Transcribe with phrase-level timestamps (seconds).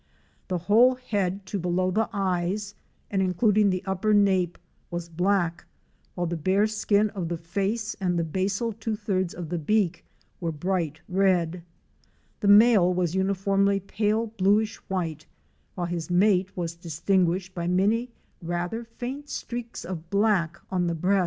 [0.47, 2.73] The whole head to below the eyes
[3.11, 4.57] and including the upper nape
[4.89, 5.63] was black,
[6.15, 10.03] while the bare skin of the face and the basal two thirds of the beak
[10.39, 11.61] were bright red.
[12.39, 15.27] The male was uniformly pale bluish white,
[15.75, 18.09] while his mate was distin guished by many
[18.41, 21.19] rather faint streaks of black on the breast, OUR SEARCH FOR A WILDERNESS.